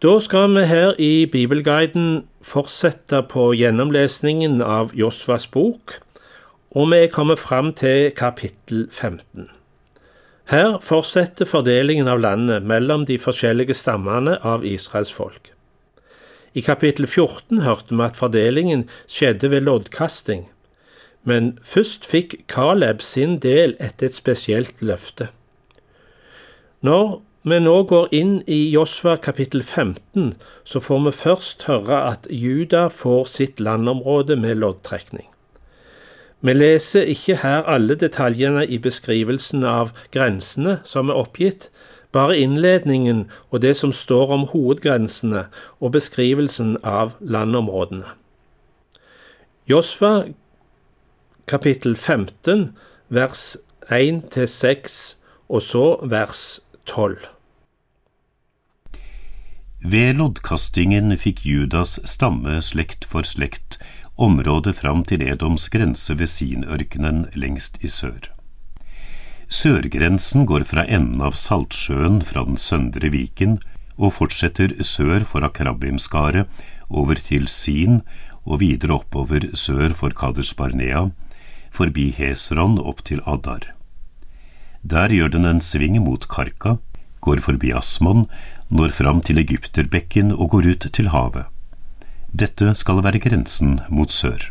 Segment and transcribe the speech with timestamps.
[0.00, 5.98] Da skal vi her i Bibelguiden fortsette på gjennomlesningen av Josvas bok,
[6.72, 9.50] og vi er kommet fram til kapittel 15.
[10.48, 15.52] Her fortsetter fordelingen av landet mellom de forskjellige stammene av Israels folk.
[16.56, 20.46] I kapittel 14 hørte vi at fordelingen skjedde ved loddkasting,
[21.28, 25.28] men først fikk Caleb sin del etter et spesielt løfte.
[26.80, 30.34] Når vi nå går inn i Josva kapittel 15,
[30.64, 35.24] så får vi først høre at Juda får sitt landområde med loddtrekning.
[36.40, 41.70] Vi leser ikke her alle detaljene i beskrivelsen av grensene som er oppgitt,
[42.12, 45.46] bare innledningen og det som står om hovedgrensene
[45.80, 48.08] og beskrivelsen av landområdene.
[49.68, 50.24] Josva
[51.46, 52.70] kapittel 15
[53.08, 53.56] vers
[53.88, 54.96] 1-6
[55.48, 57.16] og så vers 12.
[59.80, 63.78] Ved loddkastingen fikk Judas stamme slekt for slekt
[64.20, 68.28] området fram til Edoms grense ved Sinørkenen lengst i sør.
[69.50, 73.58] Sørgrensen går fra enden av Saltsjøen fra den søndre Viken
[73.96, 76.46] og fortsetter sør for Akrabimskaret
[76.90, 78.02] over til Sin
[78.44, 81.08] og videre oppover sør for Kaders Barnea,
[81.70, 83.70] forbi Hesron opp til Addar.
[84.82, 86.78] Der gjør den en sving mot Karka,
[87.20, 88.26] går forbi Asmon,
[88.70, 91.44] når fram til Egypterbekken og går ut til havet.
[92.32, 94.50] Dette skal være grensen mot sør.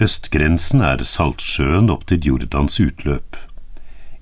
[0.00, 3.36] Østgrensen er Saltsjøen opp til Jordans utløp.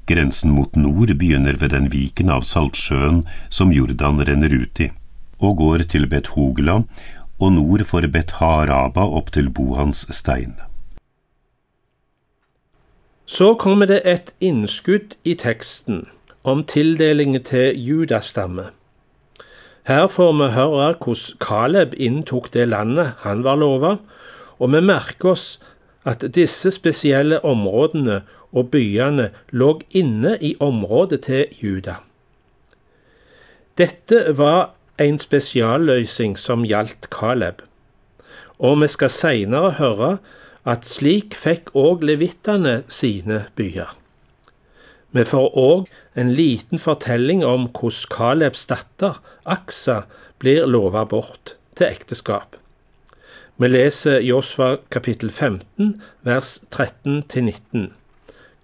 [0.06, 4.90] Grensen mot nord begynner ved den viken av Saltsjøen som Jordan renner ut i,
[5.38, 6.82] og går til Bet Hogla
[7.40, 10.56] og nord for Bet Haraba opp til Bohans stein.
[13.30, 16.08] Så kommer det et innskudd i teksten
[16.42, 18.64] om tildelingen til Judas stamme.
[19.86, 23.92] Her får vi høre hvordan Caleb inntok det landet han var lova,
[24.58, 25.44] og vi merker oss
[26.02, 32.00] at disse spesielle områdene og byene lå inne i området til Juda.
[33.78, 37.62] Dette var en spesialløsning som gjaldt Caleb,
[38.58, 40.16] og vi skal seinere høre
[40.68, 43.94] at slik fikk òg levittene sine byer.
[45.10, 50.04] Vi får òg en liten fortelling om hvordan Kalebs datter, Aksa,
[50.38, 52.56] blir lova bort til ekteskap.
[53.60, 57.90] Vi leser Josfa kapittel 15, vers 13-19.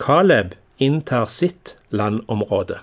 [0.00, 2.78] Kaleb inntar sitt landområde.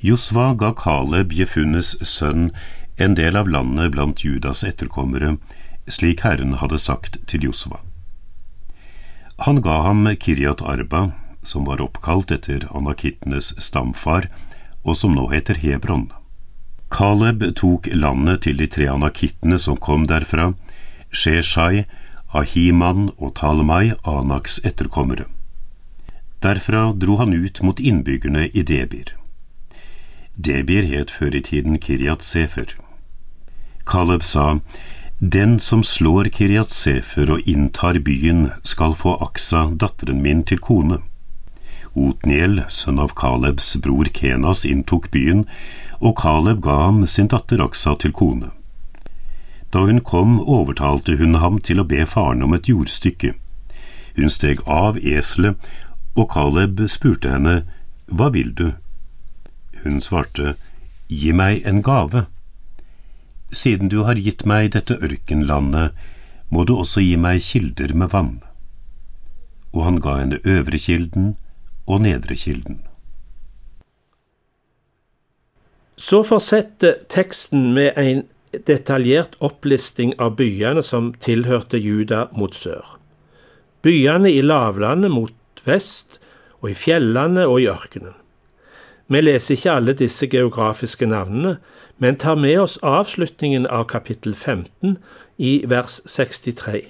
[0.00, 2.48] Josva ga Kaleb Jefunnes sønn
[2.96, 5.34] en del av landet blant Judas etterkommere,
[5.90, 7.80] slik Herren hadde sagt til Josva.
[9.46, 11.12] Han ga ham Kiryat Arba,
[11.42, 14.28] som var oppkalt etter anakittenes stamfar,
[14.84, 16.10] og som nå heter Hebron.
[16.90, 20.52] Caleb tok landet til de tre anakittene som kom derfra,
[21.10, 21.84] Sheshai,
[22.34, 25.26] Ahiman og Talmai, Anaks etterkommere.
[26.42, 29.16] Derfra dro han ut mot innbyggerne i Debir.
[30.36, 32.76] Debir het før i tiden Kiryat Sefer.
[33.86, 34.60] Caleb sa,
[35.20, 41.02] den som slår Kiriatsefer og inntar byen, skal få Aksa, datteren min, til kone.
[41.92, 45.44] Otniel, sønn av Kalebs bror Kenas, inntok byen,
[46.00, 48.48] og Kaleb ga ham sin datter Aksa til kone.
[49.68, 53.34] Da hun kom, overtalte hun ham til å be faren om et jordstykke.
[54.16, 55.60] Hun steg av eselet,
[56.16, 57.60] og Kaleb spurte henne,
[58.08, 58.72] Hva vil du?
[59.84, 60.56] Hun svarte,
[61.12, 62.24] Gi meg en gave.
[63.52, 65.96] Siden du har gitt meg dette ørkenlandet,
[66.50, 68.36] må du også gi meg kilder med vann.
[69.74, 71.34] Og han ga henne øvre kilden
[71.86, 72.80] og nedre kilden.
[76.00, 78.22] Så fortsetter teksten med en
[78.66, 82.96] detaljert opplisting av byene som tilhørte Juda mot sør.
[83.84, 86.18] Byene i lavlandet mot vest,
[86.60, 88.16] og i fjellene og i ørkenen.
[89.10, 91.56] Vi leser ikke alle disse geografiske navnene,
[91.98, 94.98] men tar med oss avslutningen av kapittel 15
[95.38, 96.84] i vers 63.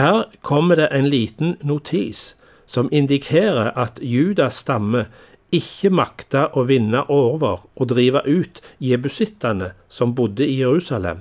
[0.00, 2.36] Her kommer det en liten notis
[2.66, 5.04] som indikerer at Judas stamme
[5.52, 11.20] ikke makta å vinne over og drive ut jebusittene som bodde i Jerusalem.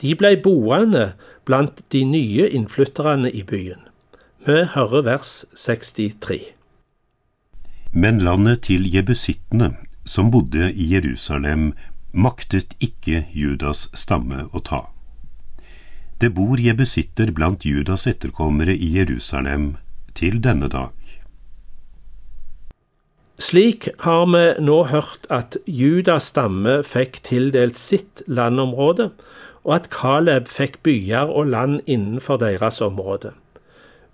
[0.00, 1.14] De ble boende
[1.48, 3.80] blant de nye innflytterne i byen.
[4.46, 6.55] Vi hører vers 63.
[7.96, 9.70] Men landet til jebusittene,
[10.04, 11.70] som bodde i Jerusalem,
[12.12, 14.82] maktet ikke Judas stamme å ta.
[16.20, 19.78] Det bor jebusitter blant Judas etterkommere i Jerusalem
[20.12, 20.92] til denne dag.
[23.40, 29.10] Slik har vi nå hørt at Judas stamme fikk tildelt sitt landområde,
[29.64, 33.32] og at Kaleb fikk byer og land innenfor deres område.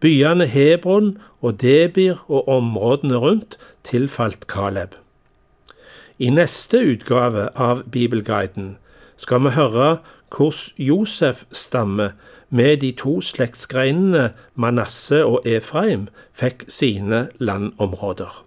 [0.02, 4.96] Byene Hebron og Debir og områdene rundt tilfalt Kaleb.
[6.18, 8.76] I neste utgave av Bibelguiden
[9.16, 9.88] skal vi høre
[10.34, 12.12] hvordan Josef stamme
[12.50, 18.42] med de to slektsgreinene Manasseh og Efraim fikk sine landområder.